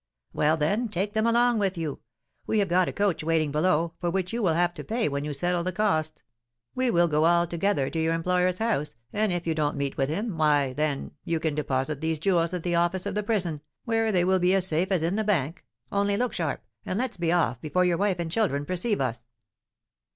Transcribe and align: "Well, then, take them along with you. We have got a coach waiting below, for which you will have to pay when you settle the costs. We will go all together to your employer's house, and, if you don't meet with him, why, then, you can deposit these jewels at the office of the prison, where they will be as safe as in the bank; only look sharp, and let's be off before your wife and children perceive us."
"Well, 0.33 0.57
then, 0.57 0.89
take 0.89 1.13
them 1.13 1.27
along 1.27 1.59
with 1.59 1.77
you. 1.77 1.99
We 2.47 2.57
have 2.57 2.67
got 2.67 2.87
a 2.87 2.91
coach 2.91 3.23
waiting 3.23 3.51
below, 3.51 3.93
for 3.99 4.09
which 4.09 4.33
you 4.33 4.41
will 4.41 4.55
have 4.55 4.73
to 4.73 4.83
pay 4.83 5.07
when 5.07 5.23
you 5.23 5.31
settle 5.31 5.63
the 5.63 5.71
costs. 5.71 6.23
We 6.73 6.89
will 6.89 7.07
go 7.07 7.25
all 7.25 7.45
together 7.45 7.87
to 7.87 7.99
your 7.99 8.15
employer's 8.15 8.57
house, 8.57 8.95
and, 9.13 9.31
if 9.31 9.45
you 9.45 9.53
don't 9.53 9.77
meet 9.77 9.97
with 9.97 10.09
him, 10.09 10.39
why, 10.39 10.73
then, 10.73 11.11
you 11.23 11.39
can 11.39 11.53
deposit 11.53 12.01
these 12.01 12.17
jewels 12.17 12.55
at 12.55 12.63
the 12.63 12.73
office 12.73 13.05
of 13.05 13.13
the 13.13 13.21
prison, 13.21 13.61
where 13.85 14.11
they 14.11 14.25
will 14.25 14.39
be 14.39 14.55
as 14.55 14.65
safe 14.65 14.91
as 14.91 15.03
in 15.03 15.17
the 15.17 15.23
bank; 15.23 15.63
only 15.91 16.17
look 16.17 16.33
sharp, 16.33 16.63
and 16.83 16.97
let's 16.97 17.17
be 17.17 17.31
off 17.31 17.61
before 17.61 17.85
your 17.85 17.97
wife 17.99 18.17
and 18.17 18.31
children 18.31 18.65
perceive 18.65 18.99
us." 19.01 19.19